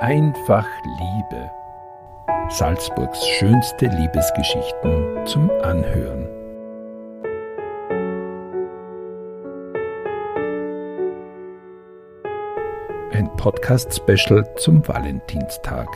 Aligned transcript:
Einfach 0.00 0.68
Liebe. 0.84 1.50
Salzburgs 2.50 3.26
schönste 3.26 3.86
Liebesgeschichten 3.86 5.26
zum 5.26 5.50
Anhören. 5.62 6.28
Ein 13.10 13.34
Podcast-Special 13.38 14.54
zum 14.58 14.86
Valentinstag. 14.86 15.88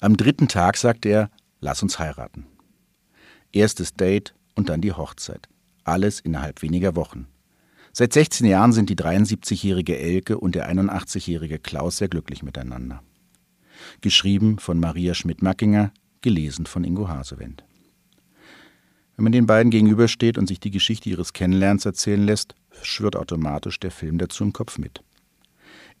Am 0.00 0.16
dritten 0.16 0.46
Tag 0.46 0.76
sagt 0.76 1.04
er, 1.04 1.30
lass 1.58 1.82
uns 1.82 1.98
heiraten. 1.98 2.46
Erstes 3.50 3.94
Date 3.94 4.36
und 4.54 4.68
dann 4.68 4.80
die 4.80 4.92
Hochzeit. 4.92 5.48
Alles 5.82 6.20
innerhalb 6.20 6.62
weniger 6.62 6.94
Wochen. 6.94 7.26
Seit 7.98 8.12
16 8.12 8.46
Jahren 8.46 8.72
sind 8.72 8.90
die 8.90 8.94
73-jährige 8.94 9.98
Elke 9.98 10.38
und 10.38 10.54
der 10.54 10.72
81-jährige 10.72 11.58
Klaus 11.58 11.96
sehr 11.96 12.06
glücklich 12.06 12.44
miteinander. 12.44 13.02
Geschrieben 14.02 14.60
von 14.60 14.78
Maria 14.78 15.14
Schmidt-Mackinger, 15.14 15.90
gelesen 16.20 16.66
von 16.66 16.84
Ingo 16.84 17.08
Hasewendt. 17.08 17.64
Wenn 19.16 19.24
man 19.24 19.32
den 19.32 19.46
beiden 19.46 19.72
gegenübersteht 19.72 20.38
und 20.38 20.46
sich 20.46 20.60
die 20.60 20.70
Geschichte 20.70 21.10
ihres 21.10 21.32
Kennenlernens 21.32 21.86
erzählen 21.86 22.24
lässt, 22.24 22.54
schwirrt 22.82 23.16
automatisch 23.16 23.80
der 23.80 23.90
Film 23.90 24.18
dazu 24.18 24.44
im 24.44 24.52
Kopf 24.52 24.78
mit. 24.78 25.02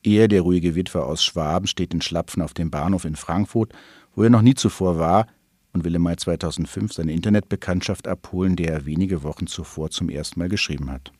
Er, 0.04 0.28
der 0.28 0.42
ruhige 0.42 0.76
Witwer 0.76 1.04
aus 1.04 1.24
Schwaben, 1.24 1.66
steht 1.66 1.92
in 1.92 2.00
Schlapfen 2.00 2.42
auf 2.42 2.54
dem 2.54 2.70
Bahnhof 2.70 3.06
in 3.06 3.16
Frankfurt, 3.16 3.72
wo 4.14 4.22
er 4.22 4.30
noch 4.30 4.42
nie 4.42 4.54
zuvor 4.54 5.00
war, 5.00 5.26
und 5.72 5.82
will 5.82 5.96
im 5.96 6.02
Mai 6.02 6.14
2005 6.14 6.92
seine 6.92 7.10
Internetbekanntschaft 7.10 8.06
abholen, 8.06 8.54
der 8.54 8.72
er 8.72 8.86
wenige 8.86 9.24
Wochen 9.24 9.48
zuvor 9.48 9.90
zum 9.90 10.08
ersten 10.10 10.38
Mal 10.38 10.48
geschrieben 10.48 10.92
hat. 10.92 11.10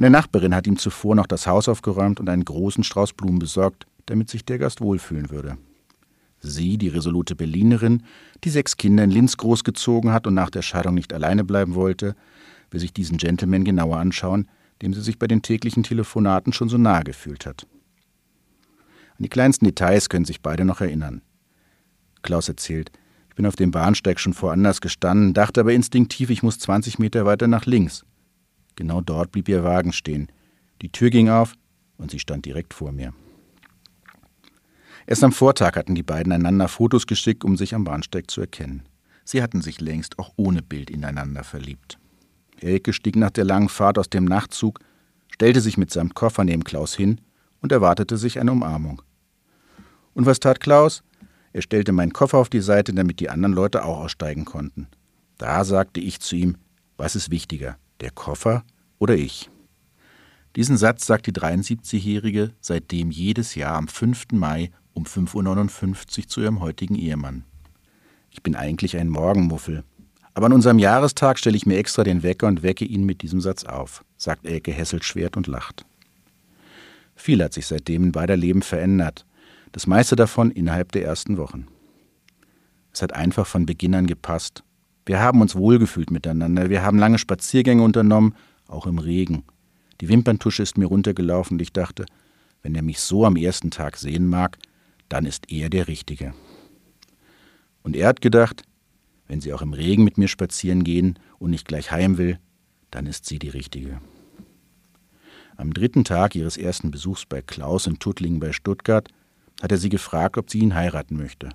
Eine 0.00 0.08
Nachbarin 0.08 0.54
hat 0.54 0.66
ihm 0.66 0.78
zuvor 0.78 1.14
noch 1.14 1.26
das 1.26 1.46
Haus 1.46 1.68
aufgeräumt 1.68 2.20
und 2.20 2.30
einen 2.30 2.46
großen 2.46 2.84
Strauß 2.84 3.12
Blumen 3.12 3.38
besorgt, 3.38 3.86
damit 4.06 4.30
sich 4.30 4.46
der 4.46 4.56
Gast 4.56 4.80
wohlfühlen 4.80 5.28
würde. 5.28 5.58
Sie, 6.38 6.78
die 6.78 6.88
resolute 6.88 7.36
Berlinerin, 7.36 8.04
die 8.42 8.48
sechs 8.48 8.78
Kinder 8.78 9.04
in 9.04 9.10
Linz 9.10 9.36
großgezogen 9.36 10.10
hat 10.10 10.26
und 10.26 10.32
nach 10.32 10.48
der 10.48 10.62
Scheidung 10.62 10.94
nicht 10.94 11.12
alleine 11.12 11.44
bleiben 11.44 11.74
wollte, 11.74 12.16
will 12.70 12.80
sich 12.80 12.94
diesen 12.94 13.18
Gentleman 13.18 13.62
genauer 13.62 13.98
anschauen, 13.98 14.48
dem 14.80 14.94
sie 14.94 15.02
sich 15.02 15.18
bei 15.18 15.26
den 15.26 15.42
täglichen 15.42 15.82
Telefonaten 15.82 16.54
schon 16.54 16.70
so 16.70 16.78
nahe 16.78 17.04
gefühlt 17.04 17.44
hat. 17.44 17.66
An 19.18 19.24
die 19.24 19.28
kleinsten 19.28 19.66
Details 19.66 20.08
können 20.08 20.24
sich 20.24 20.40
beide 20.40 20.64
noch 20.64 20.80
erinnern. 20.80 21.20
Klaus 22.22 22.48
erzählt, 22.48 22.90
ich 23.28 23.34
bin 23.34 23.44
auf 23.44 23.56
dem 23.56 23.70
Bahnsteig 23.70 24.18
schon 24.18 24.34
woanders 24.40 24.80
gestanden, 24.80 25.34
dachte 25.34 25.60
aber 25.60 25.74
instinktiv, 25.74 26.30
ich 26.30 26.42
muss 26.42 26.58
20 26.58 26.98
Meter 26.98 27.26
weiter 27.26 27.48
nach 27.48 27.66
links. 27.66 28.06
Genau 28.80 29.02
dort 29.02 29.30
blieb 29.30 29.46
ihr 29.50 29.62
Wagen 29.62 29.92
stehen. 29.92 30.32
Die 30.80 30.88
Tür 30.88 31.10
ging 31.10 31.28
auf 31.28 31.52
und 31.98 32.10
sie 32.10 32.18
stand 32.18 32.46
direkt 32.46 32.72
vor 32.72 32.92
mir. 32.92 33.12
Erst 35.06 35.22
am 35.22 35.32
Vortag 35.32 35.76
hatten 35.76 35.94
die 35.94 36.02
beiden 36.02 36.32
einander 36.32 36.66
Fotos 36.66 37.06
geschickt, 37.06 37.44
um 37.44 37.58
sich 37.58 37.74
am 37.74 37.84
Bahnsteig 37.84 38.30
zu 38.30 38.40
erkennen. 38.40 38.84
Sie 39.22 39.42
hatten 39.42 39.60
sich 39.60 39.82
längst 39.82 40.18
auch 40.18 40.32
ohne 40.36 40.62
Bild 40.62 40.88
ineinander 40.88 41.44
verliebt. 41.44 41.98
Elke 42.58 42.94
stieg 42.94 43.16
nach 43.16 43.28
der 43.28 43.44
langen 43.44 43.68
Fahrt 43.68 43.98
aus 43.98 44.08
dem 44.08 44.24
Nachtzug, 44.24 44.80
stellte 45.28 45.60
sich 45.60 45.76
mit 45.76 45.90
seinem 45.90 46.14
Koffer 46.14 46.44
neben 46.44 46.64
Klaus 46.64 46.94
hin 46.94 47.20
und 47.60 47.72
erwartete 47.72 48.16
sich 48.16 48.40
eine 48.40 48.52
Umarmung. 48.52 49.02
Und 50.14 50.24
was 50.24 50.40
tat 50.40 50.58
Klaus? 50.58 51.02
Er 51.52 51.60
stellte 51.60 51.92
meinen 51.92 52.14
Koffer 52.14 52.38
auf 52.38 52.48
die 52.48 52.62
Seite, 52.62 52.94
damit 52.94 53.20
die 53.20 53.28
anderen 53.28 53.52
Leute 53.52 53.84
auch 53.84 53.98
aussteigen 53.98 54.46
konnten. 54.46 54.88
Da 55.36 55.66
sagte 55.66 56.00
ich 56.00 56.20
zu 56.20 56.34
ihm, 56.34 56.56
was 56.96 57.14
ist 57.14 57.30
wichtiger, 57.30 57.76
der 58.00 58.10
Koffer 58.10 58.64
oder 58.98 59.14
ich? 59.14 59.50
Diesen 60.56 60.76
Satz 60.76 61.06
sagt 61.06 61.26
die 61.26 61.32
73-Jährige 61.32 62.52
seitdem 62.60 63.10
jedes 63.10 63.54
Jahr 63.54 63.76
am 63.76 63.88
5. 63.88 64.32
Mai 64.32 64.70
um 64.94 65.04
5.59 65.04 66.18
Uhr 66.18 66.28
zu 66.28 66.40
ihrem 66.40 66.60
heutigen 66.60 66.96
Ehemann. 66.96 67.44
Ich 68.30 68.42
bin 68.42 68.56
eigentlich 68.56 68.96
ein 68.96 69.08
Morgenmuffel. 69.08 69.84
Aber 70.34 70.46
an 70.46 70.52
unserem 70.52 70.78
Jahrestag 70.78 71.38
stelle 71.38 71.56
ich 71.56 71.66
mir 71.66 71.78
extra 71.78 72.04
den 72.04 72.22
Wecker 72.22 72.46
und 72.46 72.62
wecke 72.62 72.84
ihn 72.84 73.04
mit 73.04 73.22
diesem 73.22 73.40
Satz 73.40 73.64
auf, 73.64 74.04
sagt 74.16 74.46
Elke 74.46 74.72
Hesselschwert 74.72 75.36
und 75.36 75.46
lacht. 75.46 75.84
Viel 77.14 77.42
hat 77.42 77.52
sich 77.52 77.66
seitdem 77.66 78.04
in 78.04 78.12
beider 78.12 78.36
Leben 78.36 78.62
verändert, 78.62 79.26
das 79.72 79.86
meiste 79.86 80.16
davon 80.16 80.50
innerhalb 80.50 80.92
der 80.92 81.04
ersten 81.04 81.36
Wochen. 81.36 81.66
Es 82.92 83.02
hat 83.02 83.12
einfach 83.12 83.46
von 83.46 83.66
Beginn 83.66 83.94
an 83.94 84.06
gepasst 84.06 84.64
wir 85.06 85.20
haben 85.20 85.40
uns 85.40 85.54
wohlgefühlt 85.54 86.10
miteinander. 86.10 86.70
Wir 86.70 86.82
haben 86.82 86.98
lange 86.98 87.18
Spaziergänge 87.18 87.82
unternommen, 87.82 88.34
auch 88.68 88.86
im 88.86 88.98
Regen. 88.98 89.44
Die 90.00 90.08
Wimperntusche 90.08 90.62
ist 90.62 90.78
mir 90.78 90.86
runtergelaufen 90.86 91.56
und 91.56 91.62
ich 91.62 91.72
dachte, 91.72 92.06
wenn 92.62 92.74
er 92.74 92.82
mich 92.82 93.00
so 93.00 93.24
am 93.24 93.36
ersten 93.36 93.70
Tag 93.70 93.96
sehen 93.96 94.26
mag, 94.26 94.58
dann 95.08 95.26
ist 95.26 95.50
er 95.50 95.70
der 95.70 95.88
Richtige. 95.88 96.34
Und 97.82 97.96
er 97.96 98.08
hat 98.08 98.20
gedacht, 98.20 98.62
wenn 99.26 99.40
sie 99.40 99.52
auch 99.52 99.62
im 99.62 99.72
Regen 99.72 100.04
mit 100.04 100.18
mir 100.18 100.28
spazieren 100.28 100.84
gehen 100.84 101.18
und 101.38 101.50
nicht 101.50 101.66
gleich 101.66 101.90
heim 101.90 102.18
will, 102.18 102.38
dann 102.90 103.06
ist 103.06 103.26
sie 103.26 103.38
die 103.38 103.48
Richtige. 103.48 104.00
Am 105.56 105.72
dritten 105.74 106.04
Tag 106.04 106.34
ihres 106.34 106.56
ersten 106.56 106.90
Besuchs 106.90 107.26
bei 107.26 107.42
Klaus 107.42 107.86
in 107.86 107.98
Tuttlingen 107.98 108.40
bei 108.40 108.52
Stuttgart 108.52 109.08
hat 109.62 109.70
er 109.70 109.78
sie 109.78 109.90
gefragt, 109.90 110.38
ob 110.38 110.50
sie 110.50 110.60
ihn 110.60 110.74
heiraten 110.74 111.16
möchte. 111.16 111.50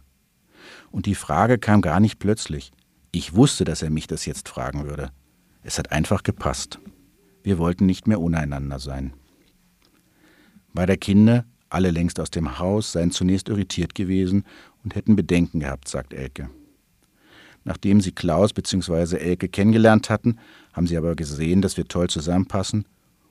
Und 0.92 1.06
die 1.06 1.16
Frage 1.16 1.58
kam 1.58 1.82
gar 1.82 2.00
nicht 2.00 2.20
plötzlich. 2.20 2.72
Ich 3.16 3.34
wusste, 3.34 3.64
dass 3.64 3.81
er 3.81 3.90
mich 3.92 4.08
das 4.08 4.26
jetzt 4.26 4.50
fragen 4.50 4.84
würde. 4.84 5.09
Es 5.64 5.80
hat 5.80 5.94
einfach 5.94 6.22
gepasst. 6.24 6.80
Wir 7.44 7.58
wollten 7.58 7.86
nicht 7.86 8.08
mehr 8.08 8.20
ohne 8.20 8.40
einander 8.40 8.78
sein. 8.78 9.14
Bei 10.74 10.86
der 10.86 10.98
Kinder, 10.98 11.46
alle 11.70 11.92
längst 11.92 12.20
aus 12.20 12.30
dem 12.30 12.59
Haus, 12.59 12.92
seien 12.92 13.12
zunächst 13.12 13.48
irritiert 13.48 13.96
gewesen 13.96 14.44
und 14.84 14.96
hätten 14.96 15.16
Bedenken 15.16 15.62
gehabt, 15.62 15.88
sagt 15.88 16.14
Elke. 16.14 16.50
Nachdem 17.64 18.02
sie 18.02 18.12
Klaus 18.12 18.52
bzw. 18.52 19.16
Elke 19.16 19.47
kennengelernt 19.47 20.09
hatten, 20.09 20.38
haben 20.74 20.86
sie 20.86 20.97
aber 20.97 21.16
gesehen, 21.16 21.62
dass 21.62 21.78
wir 21.78 21.88
toll 21.88 22.09
zusammenpassen, 22.09 22.86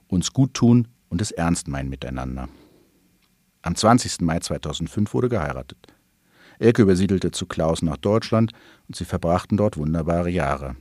uns 0.07 0.33
gut 0.33 0.55
tun 0.55 0.87
und 1.09 1.21
es 1.21 1.29
ernst 1.29 1.67
meinen 1.67 1.91
miteinander. 1.91 2.49
Am 3.61 3.75
20. 3.75 4.21
Mai 4.21 4.39
2005 4.39 5.13
wurde 5.13 5.29
geheiratet. 5.29 5.77
Elke 6.59 6.81
übersiedelte 6.81 7.31
zu 7.31 7.45
Klaus 7.45 7.81
nach 7.81 7.97
Deutschland 7.97 8.51
und 8.87 8.95
sie 8.95 9.05
verbrachten 9.05 9.57
dort 9.57 9.77
wunderbare 9.77 10.29
Jahre. 10.29 10.75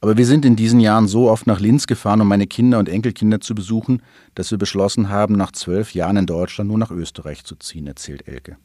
Aber 0.00 0.16
wir 0.16 0.26
sind 0.26 0.44
in 0.44 0.54
diesen 0.54 0.78
Jahren 0.78 1.08
so 1.08 1.28
oft 1.28 1.46
nach 1.46 1.58
Linz 1.58 1.86
gefahren, 1.86 2.20
um 2.20 2.28
meine 2.28 2.46
Kinder 2.46 2.78
und 2.78 2.88
Enkelkinder 2.88 3.40
zu 3.40 3.54
besuchen, 3.54 4.02
dass 4.34 4.50
wir 4.50 4.58
beschlossen 4.58 5.08
haben, 5.08 5.34
nach 5.34 5.50
zwölf 5.50 5.92
Jahren 5.92 6.16
in 6.16 6.26
Deutschland 6.26 6.68
nur 6.68 6.78
nach 6.78 6.92
Österreich 6.92 7.44
zu 7.44 7.56
ziehen, 7.56 7.88
erzählt 7.88 8.28
Elke. 8.28 8.58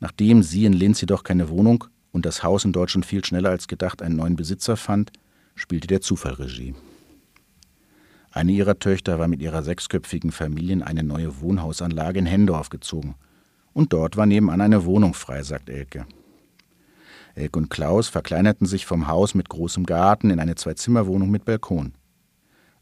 Nachdem 0.00 0.42
sie 0.42 0.64
in 0.64 0.72
Linz 0.72 1.00
jedoch 1.00 1.22
keine 1.22 1.48
Wohnung 1.48 1.84
und 2.10 2.26
das 2.26 2.42
Haus 2.42 2.64
in 2.64 2.72
Deutschland 2.72 3.06
viel 3.06 3.24
schneller 3.24 3.50
als 3.50 3.68
gedacht 3.68 4.02
einen 4.02 4.16
neuen 4.16 4.34
Besitzer 4.34 4.76
fand, 4.76 5.12
spielte 5.54 5.86
der 5.86 6.00
Zufall 6.00 6.34
Regie. 6.34 6.74
Eine 8.32 8.50
ihrer 8.50 8.80
Töchter 8.80 9.20
war 9.20 9.28
mit 9.28 9.40
ihrer 9.40 9.62
sechsköpfigen 9.62 10.32
Familie 10.32 10.72
in 10.72 10.82
eine 10.82 11.04
neue 11.04 11.40
Wohnhausanlage 11.40 12.18
in 12.18 12.26
Hendorf 12.26 12.68
gezogen– 12.68 13.14
und 13.74 13.92
dort 13.92 14.16
war 14.16 14.24
nebenan 14.24 14.60
eine 14.60 14.84
Wohnung 14.84 15.12
frei, 15.12 15.42
sagt 15.42 15.68
Elke. 15.68 16.06
Elke 17.34 17.58
und 17.58 17.68
Klaus 17.68 18.08
verkleinerten 18.08 18.66
sich 18.66 18.86
vom 18.86 19.08
Haus 19.08 19.34
mit 19.34 19.48
großem 19.48 19.84
Garten 19.84 20.30
in 20.30 20.40
eine 20.40 20.54
Zwei-Zimmer-Wohnung 20.54 21.30
mit 21.30 21.44
Balkon. 21.44 21.92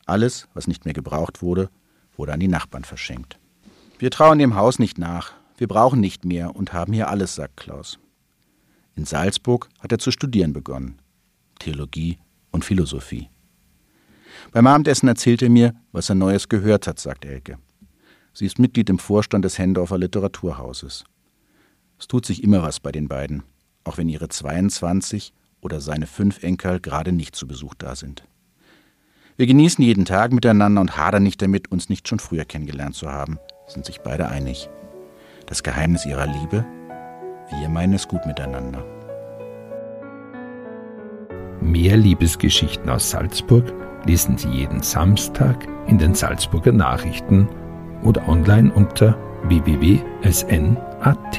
Alles, 0.07 0.47
was 0.55 0.69
nicht 0.69 0.85
mehr 0.85 0.95
gebraucht 0.95 1.43
wurde, 1.43 1.71
wurde 2.17 2.35
an 2.35 2.41
die 2.41 2.49
Nachbarn 2.49 2.85
verschenkt. 2.85 3.39
Wir 3.99 4.11
trauen 4.11 4.39
dem 4.39 4.55
Haus 4.55 4.79
nicht 4.79 4.99
nach. 4.99 5.33
Wir 5.57 5.69
brauchen 5.69 6.01
nicht 6.01 6.25
mehr 6.25 6.55
und 6.55 6.73
haben 6.73 6.93
hier 6.93 7.09
alles, 7.09 7.35
sagt 7.35 7.57
Klaus. 7.57 7.99
In 8.95 9.07
Salzburg 9.07 9.69
hat 9.81 9.93
er 9.93 9.99
zu 9.99 10.11
studieren 10.11 10.53
begonnen. 10.53 10.99
Theologie 11.59 12.19
und 12.51 12.65
Philosophie. 12.65 13.31
Beim 14.51 14.67
Abendessen 14.67 15.09
erzählt 15.09 15.41
er 15.41 15.51
mir, 15.51 15.75
was 15.93 16.09
er 16.09 16.15
Neues 16.17 16.49
gehört 16.49 16.87
hat, 16.87 16.99
sagt 16.99 17.25
Elke. 17.25 17.59
Sie 18.35 18.47
ist 18.47 18.59
Mitglied 18.59 18.89
im 18.89 18.99
Vorstand 18.99 19.45
des 19.45 19.59
Hendorfer 19.59 19.99
Literaturhauses. 19.99 21.05
Es 21.99 22.09
tut 22.09 22.25
sich 22.25 22.43
immer 22.43 22.63
was 22.63 22.81
bei 22.81 22.91
den 22.91 23.07
beiden, 23.09 23.43
auch 23.85 23.99
wenn 23.99 24.09
ihre 24.09 24.29
22 24.29 25.35
oder 25.61 25.81
seine 25.81 26.07
fünf 26.07 26.43
Enkel 26.43 26.81
gerade 26.81 27.13
nicht 27.13 27.37
zu 27.37 27.47
Besuch 27.47 27.75
da 27.75 27.95
sind. 27.95 28.25
Wir 29.37 29.47
genießen 29.47 29.85
jeden 29.85 30.05
Tag 30.05 30.33
miteinander 30.33 30.81
und 30.81 30.97
hadern 30.97 31.23
nicht 31.23 31.41
damit, 31.43 31.71
uns 31.71 31.89
nicht 31.89 32.09
schon 32.09 32.19
früher 32.19 32.45
kennengelernt 32.45 32.95
zu 32.95 33.11
haben, 33.11 33.39
sind 33.67 33.85
sich 33.85 34.01
beide 34.01 34.29
einig. 34.29 34.69
Das 35.47 35.63
Geheimnis 35.63 36.07
ihrer 36.07 36.27
Liebe? 36.27 36.65
Wir 37.51 37.69
meinen 37.69 37.95
es 37.95 38.09
gut 38.09 38.25
miteinander. 38.27 38.85
Mehr 41.61 41.97
Liebesgeschichten 41.97 42.89
aus 42.89 43.11
Salzburg 43.11 43.73
lesen 44.07 44.37
Sie 44.37 44.49
jeden 44.49 44.83
Samstag 44.83 45.69
in 45.87 45.99
den 45.99 46.15
Salzburger 46.15 46.73
Nachrichten 46.73 47.49
oder 48.03 48.29
online 48.29 48.73
unter 48.73 49.17
www.sn.at. 49.45 51.39